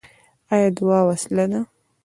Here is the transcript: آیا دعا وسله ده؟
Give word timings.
آیا 0.53 0.69
دعا 0.77 0.99
وسله 1.09 1.45
ده؟ 1.51 1.59